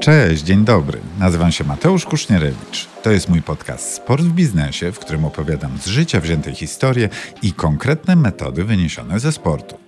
[0.00, 1.00] Cześć, dzień dobry.
[1.18, 2.88] Nazywam się Mateusz Kusznierewicz.
[3.02, 7.08] To jest mój podcast Sport w biznesie, w którym opowiadam z życia wzięte historie
[7.42, 9.78] i konkretne metody wyniesione ze sportu.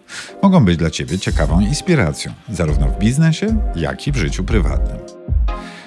[0.43, 3.47] Mogą być dla Ciebie ciekawą inspiracją, zarówno w biznesie,
[3.77, 4.99] jak i w życiu prywatnym.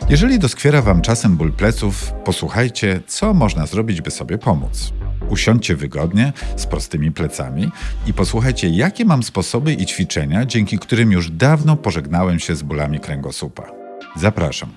[0.10, 4.94] Jeżeli doskwiera Wam czasem ból pleców, posłuchajcie, co można zrobić, by sobie pomóc.
[5.30, 7.72] Usiądźcie wygodnie, z prostymi plecami
[8.08, 13.00] i posłuchajcie, jakie mam sposoby i ćwiczenia, dzięki którym już dawno pożegnałem się z bólami
[13.00, 13.85] kręgosłupa.
[14.16, 14.70] Zapraszam.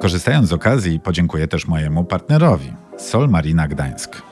[0.00, 4.22] Korzystając z okazji, podziękuję też mojemu partnerowi, Sol Marina Gdańsk.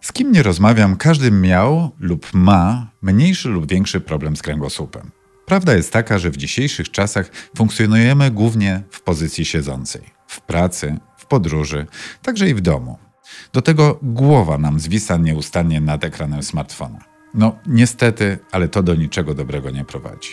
[0.00, 5.10] Z kim nie rozmawiam, każdy miał lub ma mniejszy lub większy problem z kręgosłupem.
[5.46, 10.02] Prawda jest taka, że w dzisiejszych czasach funkcjonujemy głównie w pozycji siedzącej.
[10.26, 11.86] W pracy, w podróży,
[12.22, 13.05] także i w domu.
[13.52, 16.98] Do tego głowa nam zwisa nieustannie nad ekranem smartfona.
[17.34, 20.30] No, niestety, ale to do niczego dobrego nie prowadzi.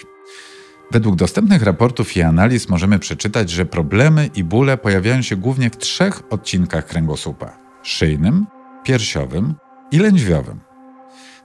[0.91, 5.77] Według dostępnych raportów i analiz możemy przeczytać, że problemy i bóle pojawiają się głównie w
[5.77, 8.45] trzech odcinkach kręgosłupa: szyjnym,
[8.83, 9.55] piersiowym
[9.91, 10.59] i lędźwiowym.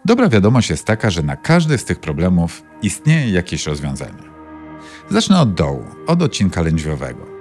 [0.05, 4.23] Dobra wiadomość jest taka, że na każdy z tych problemów istnieje jakieś rozwiązanie.
[5.11, 7.38] Zacznę od dołu, od odcinka lędźwiowego.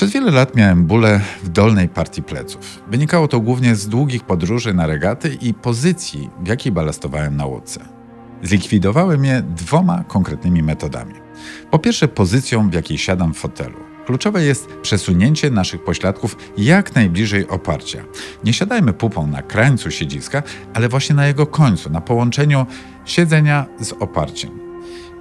[0.00, 2.82] Przez wiele lat miałem bóle w dolnej partii pleców.
[2.90, 7.80] Wynikało to głównie z długich podróży na regaty i pozycji, w jakiej balastowałem na łódce.
[8.42, 11.14] Zlikwidowałem je dwoma konkretnymi metodami.
[11.70, 13.76] Po pierwsze, pozycją, w jakiej siadam w fotelu.
[14.06, 18.04] Kluczowe jest przesunięcie naszych pośladków jak najbliżej oparcia.
[18.44, 20.42] Nie siadajmy pupą na krańcu siedziska,
[20.74, 22.66] ale właśnie na jego końcu, na połączeniu
[23.04, 24.69] siedzenia z oparciem.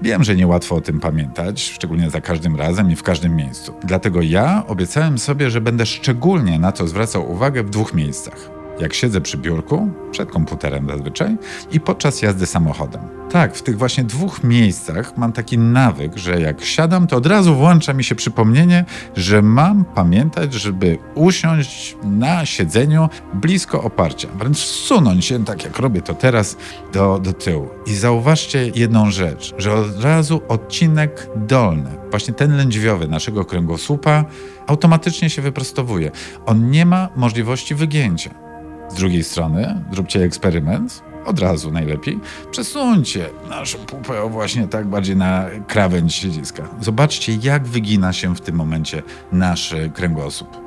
[0.02, 3.74] Wiem, że niełatwo o tym pamiętać, szczególnie za każdym razem i w każdym miejscu.
[3.84, 8.94] Dlatego ja obiecałem sobie, że będę szczególnie na to zwracał uwagę w dwóch miejscach jak
[8.94, 11.38] siedzę przy biurku, przed komputerem zazwyczaj,
[11.72, 13.20] i podczas jazdy samochodem.
[13.32, 17.56] Tak, w tych właśnie dwóch miejscach mam taki nawyk, że jak siadam, to od razu
[17.56, 25.26] włącza mi się przypomnienie, że mam pamiętać, żeby usiąść na siedzeniu blisko oparcia, wręcz sunąć
[25.26, 26.58] się, tak jak robię to teraz,
[26.94, 27.70] do, do tyłu.
[27.88, 34.26] I zauważcie jedną rzecz, że od razu odcinek dolny, właśnie ten lędźwiowy naszego kręgosłupa,
[34.68, 36.12] automatycznie się wyprostowuje.
[36.46, 38.49] On nie ma możliwości wygięcia.
[38.90, 42.20] Z drugiej strony, zróbcie eksperyment, od razu najlepiej,
[42.52, 46.64] przesuńcie naszą pupę właśnie tak bardziej na krawędź siedziska.
[46.82, 50.58] Zobaczcie, jak wygina się w tym momencie nasz kręgosłup.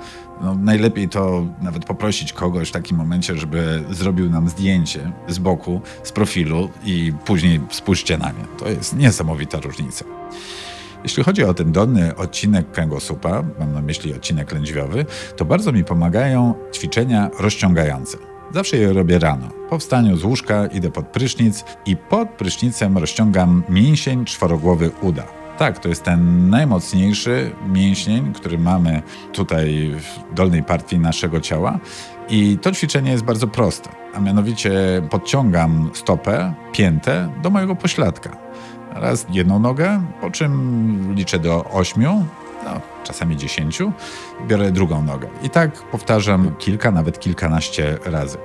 [0.43, 5.81] No, najlepiej to nawet poprosić kogoś w takim momencie, żeby zrobił nam zdjęcie z boku,
[6.03, 8.45] z profilu i później spójrzcie na nie.
[8.59, 10.05] To jest niesamowita różnica.
[11.03, 15.85] Jeśli chodzi o ten dolny odcinek kręgosłupa, mam na myśli odcinek lędźwiowy, to bardzo mi
[15.85, 18.19] pomagają ćwiczenia rozciągające.
[18.55, 19.49] Zawsze je robię rano.
[19.71, 25.25] Po wstaniu z łóżka idę pod prysznic i pod prysznicem rozciągam mięsień czworogłowy uda.
[25.59, 29.03] Tak, to jest ten najmocniejszy mięsień, który mamy
[29.33, 31.79] tutaj w dolnej partii naszego ciała.
[32.29, 34.71] I to ćwiczenie jest bardzo proste, a mianowicie
[35.11, 38.37] podciągam stopę, piętę do mojego pośladka
[38.95, 42.27] raz jedną nogę, po czym liczę do ośmiu,
[42.65, 43.93] no, czasami dziesięciu,
[44.47, 45.29] biorę drugą nogę.
[45.43, 48.39] I tak powtarzam kilka, nawet kilkanaście razy.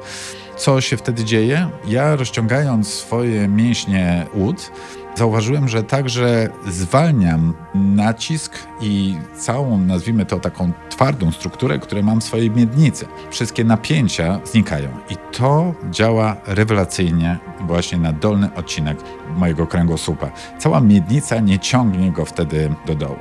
[0.57, 1.69] Co się wtedy dzieje?
[1.87, 4.71] Ja rozciągając swoje mięśnie łód,
[5.15, 12.23] zauważyłem, że także zwalniam nacisk i całą, nazwijmy to taką twardą strukturę, którą mam w
[12.23, 13.05] swojej miednicy.
[13.31, 18.97] Wszystkie napięcia znikają i to działa rewelacyjnie właśnie na dolny odcinek
[19.35, 20.31] mojego kręgosłupa.
[20.59, 23.19] Cała miednica nie ciągnie go wtedy do dołu.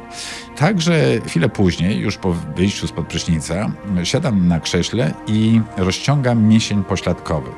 [0.56, 0.94] Także
[1.26, 3.70] chwilę później, już po wyjściu spod prysznica,
[4.04, 7.50] siadam na krześle i rozciągam mięsień pośladkowy.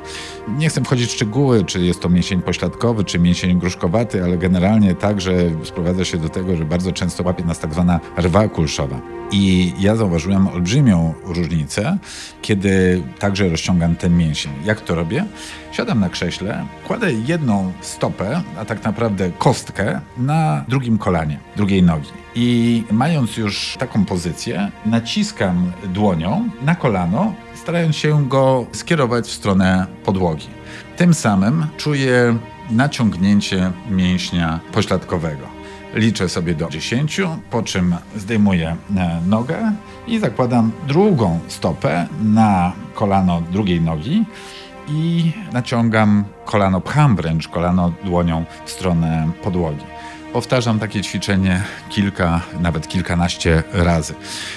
[0.59, 4.95] Nie chcę wchodzić w szczegóły, czy jest to mięsień pośladkowy, czy mięsień gruszkowaty, ale generalnie
[4.95, 5.33] także
[5.65, 9.01] sprowadza się do tego, że bardzo często łapie nas tak zwana rwa kulszowa.
[9.33, 11.99] I ja zauważyłem olbrzymią różnicę,
[12.43, 14.53] kiedy także rozciągam ten mięsień.
[14.65, 15.25] Jak to robię?
[15.73, 22.11] Siadam na krześle, kładę jedną stopę, a tak naprawdę kostkę, na drugim kolanie, drugiej nogi.
[22.41, 29.87] I mając już taką pozycję, naciskam dłonią na kolano, starając się go skierować w stronę
[30.05, 30.47] podłogi.
[30.97, 32.39] Tym samym czuję
[32.71, 35.47] naciągnięcie mięśnia pośladkowego.
[35.95, 37.21] Liczę sobie do 10,
[37.51, 39.73] po czym zdejmuję e, nogę
[40.07, 44.25] i zakładam drugą stopę na kolano drugiej nogi
[44.89, 49.98] i naciągam kolano, pcham wręcz kolano dłonią w stronę podłogi.
[50.33, 54.15] Powtarzam takie ćwiczenie kilka, nawet kilkanaście razy.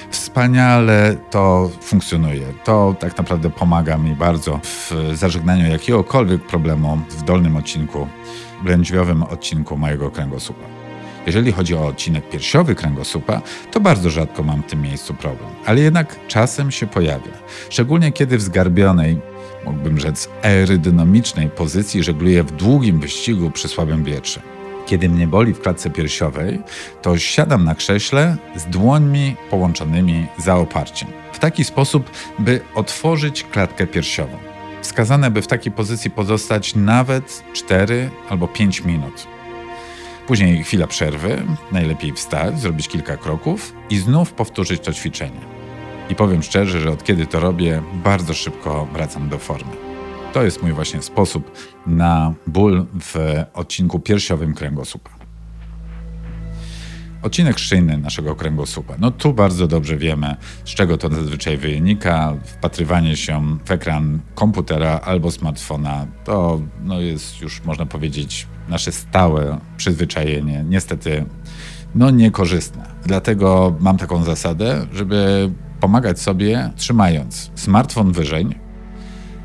[0.09, 2.47] Wspaniale to funkcjonuje.
[2.63, 8.07] To tak naprawdę pomaga mi bardzo w zażegnaniu jakiegokolwiek problemu w dolnym odcinku,
[8.65, 10.65] lędźwiowym odcinku mojego kręgosłupa.
[11.25, 13.41] Jeżeli chodzi o odcinek piersiowy kręgosłupa,
[13.71, 17.31] to bardzo rzadko mam w tym miejscu problem, ale jednak czasem się pojawia.
[17.69, 19.19] Szczególnie kiedy w zgarbionej,
[19.65, 24.60] mógłbym rzec aerodynamicznej pozycji żegluję w długim wyścigu przy słabym wietrze.
[24.85, 26.61] Kiedy mnie boli w klatce piersiowej,
[27.01, 31.09] to siadam na krześle z dłońmi połączonymi za oparciem.
[31.33, 34.37] W taki sposób, by otworzyć klatkę piersiową.
[34.81, 39.27] Wskazane, by w takiej pozycji pozostać nawet 4 albo 5 minut.
[40.27, 45.41] Później chwila przerwy, najlepiej wstać, zrobić kilka kroków i znów powtórzyć to ćwiczenie.
[46.09, 49.90] I powiem szczerze, że od kiedy to robię, bardzo szybko wracam do formy.
[50.33, 51.51] To jest mój właśnie sposób
[51.87, 55.09] na ból w odcinku piersiowym kręgosłupa.
[57.21, 58.93] Odcinek szyjny naszego kręgosłupa.
[58.99, 60.35] No tu bardzo dobrze wiemy,
[60.65, 62.33] z czego to zazwyczaj wynika.
[62.45, 69.59] Wpatrywanie się w ekran komputera albo smartfona to no, jest już, można powiedzieć, nasze stałe
[69.77, 70.65] przyzwyczajenie.
[70.69, 71.25] Niestety,
[71.95, 72.85] no niekorzystne.
[73.05, 78.60] Dlatego mam taką zasadę, żeby pomagać sobie trzymając smartfon wyżej,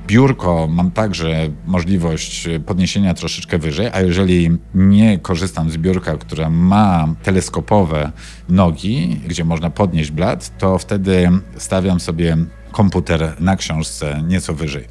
[0.07, 7.15] biurko mam także możliwość podniesienia troszeczkę wyżej, a jeżeli nie korzystam z biurka, które ma
[7.23, 8.13] teleskopowe
[8.49, 12.37] nogi, gdzie można podnieść blat, to wtedy stawiam sobie
[12.73, 14.85] komputer na książce nieco wyżej.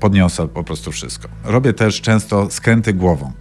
[0.00, 1.28] Podniosę po prostu wszystko.
[1.44, 3.32] Robię też często skręty głową.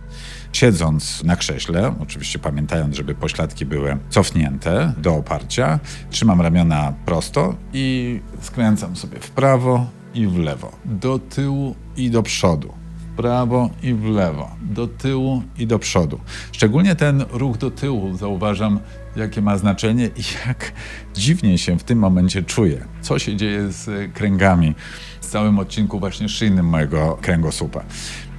[0.54, 5.80] Siedząc na krześle, oczywiście pamiętając, żeby pośladki były cofnięte do oparcia,
[6.10, 12.24] trzymam ramiona prosto i skręcam sobie w prawo, i w lewo, do tyłu i do
[12.24, 16.20] przodu, w prawo i w lewo, do tyłu i do przodu.
[16.52, 18.80] Szczególnie ten ruch do tyłu zauważam,
[19.16, 20.72] jakie ma znaczenie i jak
[21.14, 22.86] dziwnie się w tym momencie czuję.
[23.02, 24.76] Co się dzieje z kręgami,
[25.22, 27.84] z całym odcinku właśnie szyjnym mojego kręgosłupa.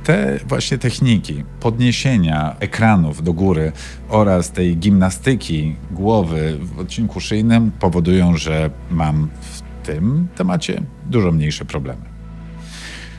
[0.04, 3.72] Te właśnie techniki podniesienia ekranów do góry
[4.08, 11.64] oraz tej gimnastyki głowy w odcinku szyjnym powodują, że mam w tym temacie dużo mniejsze
[11.64, 12.02] problemy.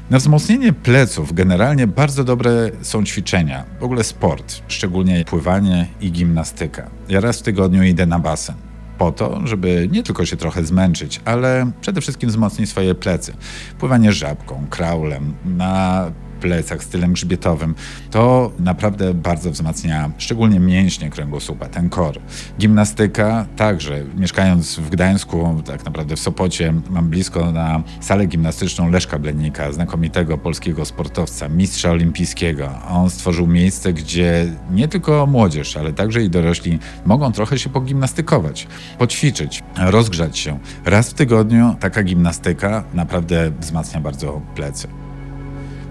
[0.10, 6.89] Na wzmocnienie pleców generalnie bardzo dobre są ćwiczenia, w ogóle sport, szczególnie pływanie i gimnastyka.
[7.10, 8.56] Ja raz w tygodniu idę na basen
[8.98, 13.33] po to, żeby nie tylko się trochę zmęczyć, ale przede wszystkim wzmocnić swoje plecy.
[13.80, 16.12] Pływanie żabką, kraulem, na
[16.44, 17.75] plecach, stylem grzbietowym,
[18.12, 22.19] to naprawdę bardzo wzmacnia szczególnie mięśnie kręgosłupa, ten kor.
[22.60, 24.04] Gimnastyka także.
[24.16, 30.38] Mieszkając w Gdańsku, tak naprawdę w Sopocie, mam blisko na salę gimnastyczną Leszka Blenika, znakomitego
[30.38, 32.69] polskiego sportowca, mistrza olimpijskiego.
[32.90, 38.68] On stworzył miejsce, gdzie nie tylko młodzież, ale także i dorośli mogą trochę się pogimnastykować,
[38.98, 40.60] poćwiczyć, rozgrzać się.
[40.86, 45.02] Raz w tygodniu taka gimnastyka naprawdę wzmacnia bardzo plecy.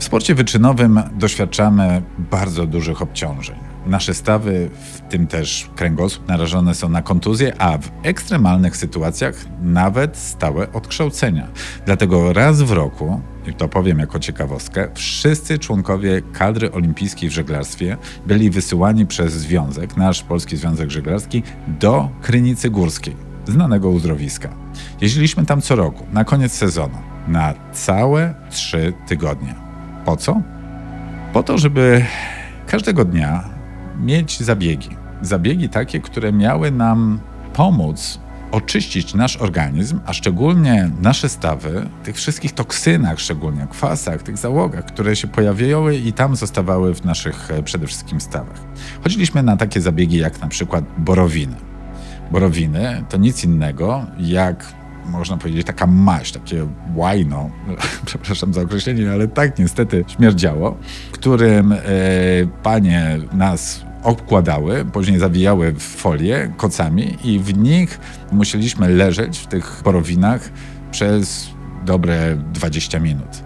[0.02, 3.56] W sporcie wyczynowym doświadczamy bardzo dużych obciążeń.
[3.86, 10.16] Nasze stawy, w tym też kręgosłup, narażone są na kontuzje, a w ekstremalnych sytuacjach nawet
[10.16, 11.46] stałe odkształcenia.
[11.86, 17.96] Dlatego raz w roku, i to powiem jako ciekawostkę, wszyscy członkowie kadry olimpijskiej w żeglarstwie
[18.26, 21.42] byli wysyłani przez związek, nasz Polski Związek Żeglarski,
[21.80, 23.16] do Krynicy Górskiej,
[23.48, 24.48] znanego uzdrowiska.
[25.00, 29.61] Jeździliśmy tam co roku, na koniec sezonu, na całe trzy tygodnie.
[30.04, 30.40] Po co?
[31.32, 32.04] Po to, żeby
[32.66, 33.44] każdego dnia
[34.00, 34.88] mieć zabiegi.
[35.22, 37.20] Zabiegi takie, które miały nam
[37.52, 38.20] pomóc
[38.52, 45.16] oczyścić nasz organizm, a szczególnie nasze stawy, tych wszystkich toksynach, szczególnie kwasach, tych załogach, które
[45.16, 48.60] się pojawiały i tam zostawały w naszych e, przede wszystkim stawach.
[49.02, 51.56] Chodziliśmy na takie zabiegi jak na przykład borowiny.
[52.30, 57.50] Borowiny to nic innego jak można powiedzieć, taka maść, takie łajno,
[58.06, 60.76] przepraszam za określenie, ale tak niestety śmierdziało,
[61.12, 61.78] którym e,
[62.62, 68.00] panie nas obkładały, później zawijały w folię kocami i w nich
[68.32, 70.50] musieliśmy leżeć w tych porowinach
[70.90, 71.50] przez
[71.84, 73.42] dobre 20 minut.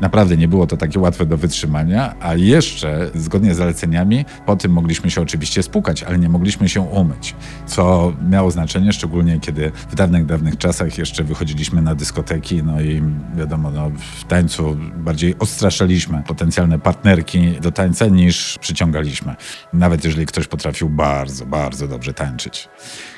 [0.00, 4.72] Naprawdę nie było to takie łatwe do wytrzymania, a jeszcze zgodnie z zaleceniami po tym
[4.72, 7.34] mogliśmy się oczywiście spukać, ale nie mogliśmy się umyć,
[7.66, 13.02] co miało znaczenie, szczególnie kiedy w dawnych, dawnych czasach jeszcze wychodziliśmy na dyskoteki, no i
[13.36, 13.90] wiadomo, no,
[14.20, 19.36] w tańcu bardziej odstraszaliśmy potencjalne partnerki do tańca niż przyciągaliśmy,
[19.72, 22.68] nawet jeżeli ktoś potrafił bardzo, bardzo dobrze tańczyć.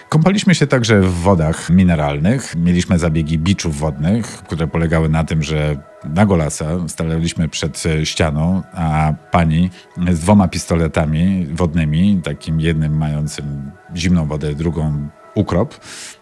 [0.08, 2.56] Kąpaliśmy się także w wodach mineralnych.
[2.56, 9.12] Mieliśmy zabiegi biczów wodnych, które polegały na tym, że na golasa, stanęliśmy przed ścianą, a
[9.30, 9.70] pani
[10.12, 15.74] z dwoma pistoletami wodnymi, takim jednym mającym zimną wodę, drugą ukrop,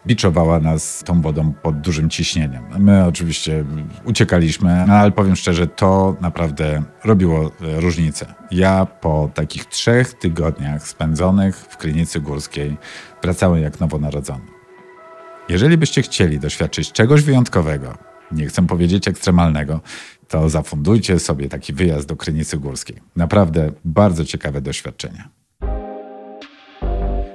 [0.07, 2.65] biczowała nas tą wodą pod dużym ciśnieniem.
[2.79, 3.65] My oczywiście
[4.05, 8.35] uciekaliśmy, no ale powiem szczerze, to naprawdę robiło e, różnicę.
[8.51, 12.77] Ja po takich trzech tygodniach spędzonych w klinicy górskiej
[13.23, 14.45] wracałem jak nowonarodzony.
[15.49, 19.81] Jeżeli byście chcieli doświadczyć czegoś wyjątkowego, nie chcę powiedzieć ekstremalnego,
[20.29, 22.97] to zafundujcie sobie taki wyjazd do Krynicy Górskiej.
[23.17, 25.29] Naprawdę bardzo ciekawe doświadczenie.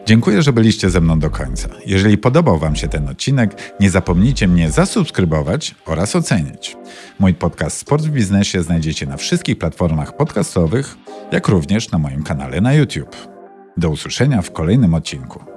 [0.06, 1.70] Dziękuję, że byliście ze mną do końca.
[1.86, 6.78] Jeżeli podobał Wam się ten odcinek, nie zapomnijcie mnie zasubskrybować oraz ocenić.
[7.20, 10.96] Mój podcast Sport w Biznesie znajdziecie na wszystkich platformach podcastowych,
[11.32, 13.16] jak również na moim kanale na YouTube.
[13.78, 15.53] Do usłyszenia w kolejnym odcinku.